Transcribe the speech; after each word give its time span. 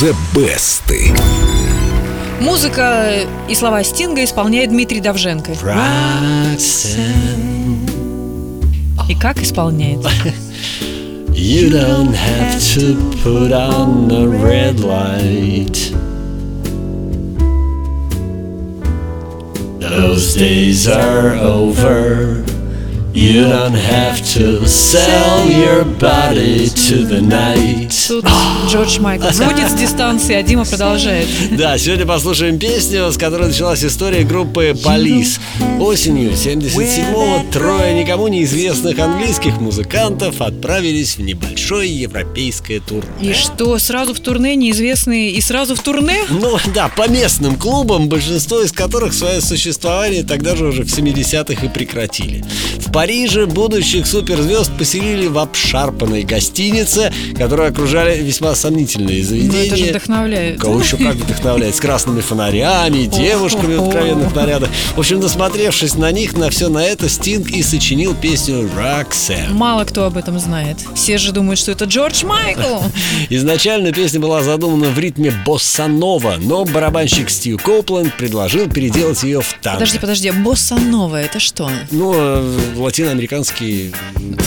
The 0.00 0.14
Best. 0.32 0.84
Музыка 2.40 3.26
и 3.48 3.54
слова 3.56 3.82
Стинга 3.82 4.22
исполняет 4.22 4.70
Дмитрий 4.70 5.00
Давженко. 5.00 5.50
И 9.08 9.14
как 9.16 9.42
исполняет? 9.42 9.98
You 11.32 11.70
don't 11.70 12.14
have 12.14 12.60
to 12.74 12.96
put 13.22 13.52
on 13.52 14.08
the 14.08 14.26
red 14.28 14.80
light. 14.80 15.92
Those 19.78 20.34
days 20.34 20.88
are 20.88 21.34
over. 21.36 22.47
You 23.14 23.48
don't 23.48 23.72
have 23.72 24.18
to 24.34 24.66
sell 24.68 25.48
your 25.48 25.84
body 25.98 26.68
to 26.68 27.06
the 27.06 27.22
night. 27.22 27.88
Тут 28.06 28.26
Джордж 28.68 29.00
Майкл 29.00 29.28
сходит 29.32 29.70
с 29.70 29.74
дистанции, 29.74 30.34
а 30.34 30.42
Дима 30.42 30.64
продолжает. 30.64 31.26
Да, 31.50 31.76
сегодня 31.78 32.06
послушаем 32.06 32.58
песню, 32.58 33.10
с 33.10 33.16
которой 33.16 33.48
началась 33.48 33.82
история 33.82 34.24
группы 34.24 34.76
Полис. 34.84 35.40
Осенью 35.80 36.32
77-го 36.32 37.50
трое 37.50 37.94
никому 37.94 38.28
неизвестных 38.28 38.98
английских 38.98 39.58
музыкантов 39.58 40.40
отправились 40.40 41.16
в 41.16 41.22
небольшое 41.22 41.90
европейское 41.90 42.80
турне. 42.80 43.30
И 43.30 43.32
что, 43.32 43.78
сразу 43.78 44.12
в 44.12 44.20
турне 44.20 44.54
неизвестные 44.54 45.30
и 45.30 45.40
сразу 45.40 45.74
в 45.74 45.80
турне? 45.80 46.18
Ну 46.28 46.58
да, 46.74 46.88
по 46.88 47.08
местным 47.08 47.56
клубам, 47.56 48.08
большинство 48.08 48.60
из 48.60 48.70
которых 48.70 49.14
свое 49.14 49.40
существование 49.40 50.22
тогда 50.22 50.54
же 50.54 50.66
уже 50.66 50.82
в 50.82 50.86
70-х 50.88 51.64
и 51.64 51.68
прекратили. 51.68 52.44
В 52.76 52.92
Париже 52.98 53.46
будущих 53.46 54.08
суперзвезд 54.08 54.76
поселили 54.76 55.28
в 55.28 55.38
обшарпанной 55.38 56.24
гостинице, 56.24 57.12
которую 57.36 57.68
окружали 57.68 58.20
весьма 58.20 58.56
сомнительные 58.56 59.22
Ну, 59.22 59.24
заведения. 59.24 59.66
это 59.68 59.76
же 59.76 59.84
вдохновляет. 59.90 60.60
Кого 60.60 60.80
еще 60.80 60.96
как 60.96 61.14
вдохновляет? 61.14 61.76
С 61.76 61.80
красными 61.80 62.20
фонарями, 62.20 63.06
девушками 63.06 63.76
в 63.76 63.84
откровенных 63.84 64.34
нарядах. 64.34 64.70
В 64.96 64.98
общем, 64.98 65.20
насмотревшись 65.20 65.94
на 65.94 66.10
них, 66.10 66.36
на 66.36 66.50
все 66.50 66.68
на 66.68 66.84
это, 66.84 67.08
Стинг 67.08 67.50
и 67.50 67.62
сочинил 67.62 68.16
песню 68.16 68.68
«Roxanne». 68.76 69.52
Мало 69.52 69.84
кто 69.84 70.04
об 70.04 70.16
этом 70.16 70.36
знает. 70.40 70.78
Все 70.96 71.18
же 71.18 71.30
думают, 71.30 71.60
что 71.60 71.70
это 71.70 71.84
Джордж 71.84 72.24
Майкл. 72.24 72.80
Изначально 73.30 73.92
песня 73.92 74.18
была 74.18 74.42
задумана 74.42 74.90
в 74.90 74.98
ритме 74.98 75.32
босса-нова, 75.46 76.34
но 76.40 76.64
барабанщик 76.64 77.30
Стив 77.30 77.62
Коупленд 77.62 78.12
предложил 78.16 78.68
переделать 78.68 79.22
ее 79.22 79.40
в 79.40 79.54
танго. 79.62 79.78
Подожди, 79.78 79.98
подожди, 80.00 80.30
босса 80.32 80.74
нова, 80.74 81.14
это 81.14 81.38
что? 81.38 81.70
Ну, 81.92 82.12
э, 82.16 82.58
латиноамериканский... 82.88 83.92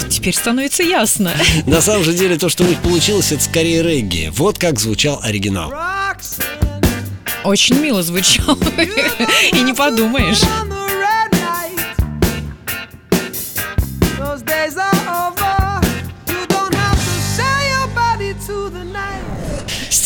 Теперь 0.09 0.35
становится 0.35 0.83
ясно. 0.83 1.31
На 1.67 1.79
самом 1.79 2.03
же 2.03 2.13
деле, 2.13 2.37
то, 2.37 2.49
что 2.49 2.63
у 2.63 2.67
них 2.67 2.79
получилось, 2.79 3.31
это 3.31 3.43
скорее 3.43 3.83
регги. 3.83 4.31
Вот 4.35 4.57
как 4.57 4.79
звучал 4.79 5.19
оригинал. 5.23 5.71
Очень 7.43 7.79
мило 7.79 8.01
звучало. 8.01 8.57
И 9.51 9.61
не 9.61 9.73
подумаешь. 9.73 10.41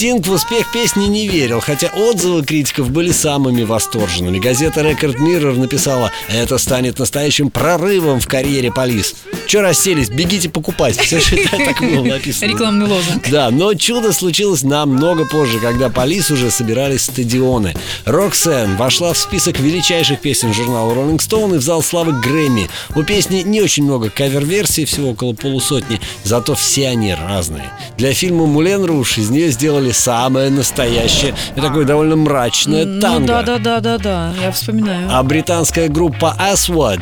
Стинг 0.05 0.27
в 0.27 0.33
успех 0.33 0.71
песни 0.71 1.05
не 1.05 1.27
верил, 1.27 1.59
хотя 1.61 1.87
отзывы 1.87 2.45
критиков 2.45 2.91
были 2.91 3.11
самыми 3.11 3.63
восторженными. 3.63 4.37
Газета 4.37 4.81
Record 4.81 5.15
Mirror 5.15 5.57
написала, 5.57 6.11
это 6.29 6.59
станет 6.59 6.99
настоящим 6.99 7.49
прорывом 7.49 8.19
в 8.19 8.27
карьере 8.27 8.71
Полис. 8.71 9.15
Че 9.47 9.61
расселись, 9.61 10.09
бегите 10.09 10.47
покупать. 10.47 10.95
Все 10.95 11.19
же 11.19 11.37
так 11.49 11.79
было 11.79 12.03
написано. 12.03 12.51
Рекламный 12.51 12.87
лозунг. 12.87 13.27
Да, 13.31 13.49
но 13.49 13.73
чудо 13.73 14.13
случилось 14.13 14.61
намного 14.61 15.25
позже, 15.25 15.57
когда 15.57 15.89
Полис 15.89 16.29
уже 16.29 16.51
собирались 16.51 17.05
стадионы. 17.05 17.73
Роксен 18.05 18.75
вошла 18.75 19.11
в 19.13 19.17
список 19.17 19.59
величайших 19.59 20.19
песен 20.19 20.53
журнала 20.53 20.93
Rolling 20.93 21.17
Stone 21.17 21.55
и 21.55 21.57
в 21.57 21.63
зал 21.63 21.81
славы 21.81 22.11
Грэмми. 22.21 22.69
У 22.95 23.01
песни 23.01 23.41
не 23.41 23.59
очень 23.59 23.83
много 23.83 24.11
кавер-версий, 24.11 24.85
всего 24.85 25.09
около 25.09 25.33
полусотни, 25.33 25.99
зато 26.23 26.53
все 26.53 26.89
они 26.89 27.11
разные. 27.15 27.71
Для 27.97 28.13
фильма 28.13 28.45
«Мулен 28.45 28.85
Руш» 28.85 29.17
из 29.17 29.31
нее 29.31 29.49
сделали 29.49 29.94
самое 29.95 30.49
настоящее 30.49 31.33
и 31.55 31.61
такое 31.61 31.85
довольно 31.85 32.15
мрачное 32.15 32.85
Ну 32.85 33.01
танго. 33.01 33.27
да, 33.27 33.41
да, 33.43 33.57
да, 33.59 33.79
да, 33.79 33.97
да. 33.97 34.33
Я 34.41 34.51
вспоминаю. 34.51 35.07
А 35.11 35.23
британская 35.23 35.87
группа 35.87 36.35
Aswad 36.39 37.01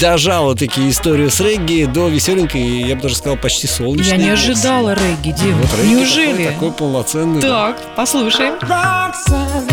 дожала 0.00 0.54
такие 0.54 0.90
историю 0.90 1.30
с 1.30 1.40
регги 1.40 1.84
до 1.84 2.08
веселенькой, 2.08 2.82
я 2.82 2.94
бы 2.96 3.02
даже 3.02 3.16
сказал, 3.16 3.36
почти 3.36 3.66
солнечной. 3.66 4.10
Я 4.12 4.16
не 4.16 4.24
версии. 4.30 4.52
ожидала 4.52 4.94
регги, 4.94 5.32
Дим. 5.32 5.56
Вот 5.58 5.70
регги 5.78 5.88
Неужели? 5.94 6.32
Такой, 6.44 6.52
такой 6.54 6.72
полноценный. 6.72 7.40
да. 7.40 7.48
Так, 7.68 7.76
послушаем. 7.96 8.54
Roxanne, 8.62 9.68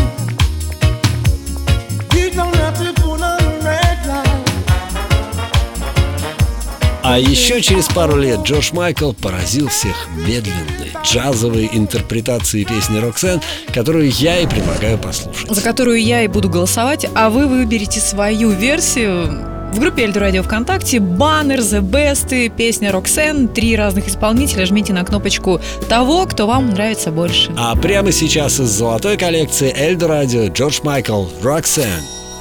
А 7.07 7.19
еще 7.19 7.61
через 7.61 7.85
пару 7.85 8.17
лет 8.17 8.39
Джордж 8.39 8.71
Майкл 8.73 9.11
поразил 9.13 9.67
всех 9.67 10.07
медленной, 10.25 10.91
джазовой 11.03 11.69
интерпретацией 11.71 12.65
песни 12.65 12.97
«Роксен», 12.97 13.41
которую 13.71 14.09
я 14.09 14.39
и 14.39 14.47
предлагаю 14.47 14.97
послушать. 14.97 15.47
за 15.51 15.61
которую 15.61 16.01
я 16.01 16.23
и 16.23 16.27
буду 16.27 16.49
голосовать, 16.49 17.05
а 17.13 17.29
вы 17.29 17.45
выберете 17.45 17.99
свою 17.99 18.49
версию. 18.49 19.71
В 19.71 19.79
группе 19.79 20.05
Эльду 20.05 20.19
Радио 20.19 20.41
ВКонтакте 20.41 20.99
баннер, 20.99 21.59
The 21.59 21.81
Best, 21.81 22.49
песня 22.57 22.91
Роксен, 22.91 23.49
три 23.49 23.75
разных 23.75 24.07
исполнителя. 24.07 24.65
Жмите 24.65 24.91
на 24.91 25.05
кнопочку 25.05 25.61
того, 25.87 26.25
кто 26.25 26.47
вам 26.47 26.71
нравится 26.71 27.11
больше. 27.11 27.53
А 27.55 27.75
прямо 27.75 28.11
сейчас 28.11 28.59
из 28.59 28.69
золотой 28.69 29.15
коллекции 29.15 29.71
Эльдо 29.77 30.07
Радио 30.07 30.47
Джордж 30.47 30.79
Майкл 30.81 31.25
«Роксен». 31.43 31.85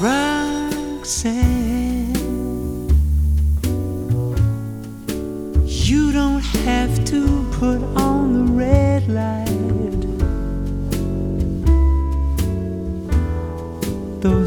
Roxanne, 0.01 1.74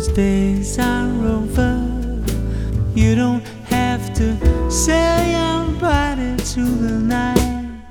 Those 0.07 0.15
days 0.15 0.79
are 0.79 1.25
over. 1.25 1.73
You 2.95 3.15
don't 3.15 3.45
have 3.65 4.13
to 4.13 4.37
sell 4.71 5.25
your 5.25 5.79
body 5.79 6.37
to 6.37 6.61
the 6.61 6.91
night. 6.91 7.81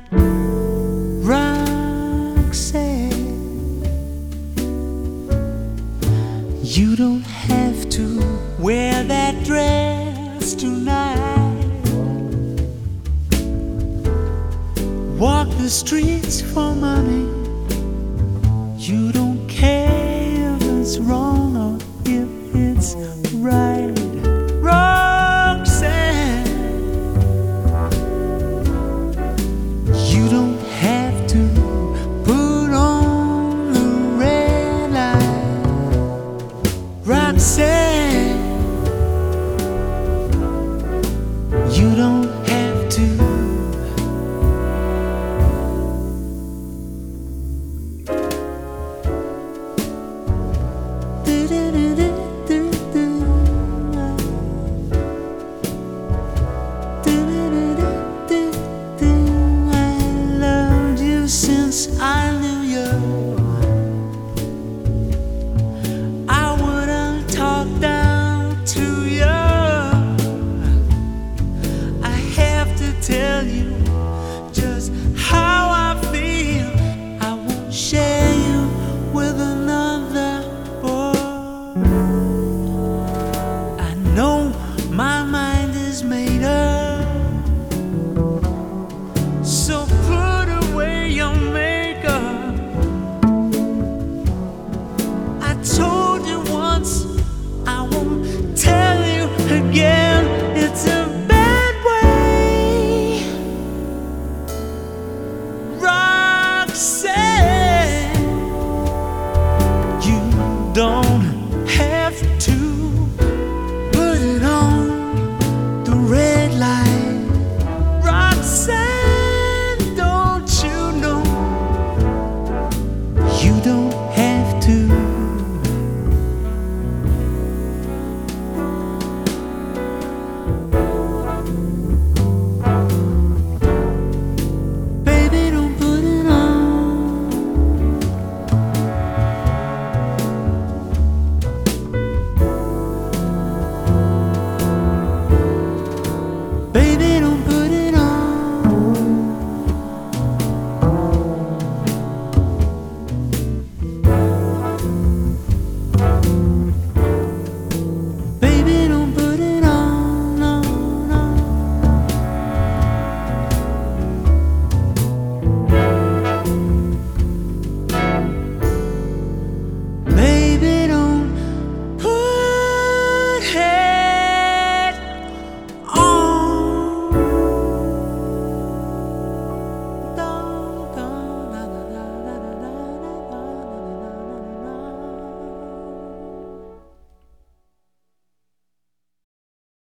Roxanne. 1.31 2.33
You 6.63 6.97
don't 6.97 7.21
have 7.21 7.89
to 7.91 8.23
wear 8.59 9.05
that 9.05 9.45
dress 9.45 10.55
tonight. 10.55 11.67
Walk 15.19 15.49
the 15.59 15.69
streets 15.69 16.41
for 16.41 16.75
money. 16.75 17.27
You 18.79 19.13
don't 19.13 19.47
care 19.49 20.55
if 20.57 20.63
it's 20.63 20.99
wrong 20.99 21.57
right. 22.95 23.66